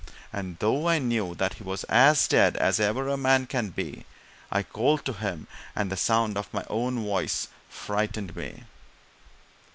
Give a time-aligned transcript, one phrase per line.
[0.33, 4.07] And though I knew that he was as dead as ever a man can be,
[4.51, 8.63] I called to him, and the sound of my own voice frightened me.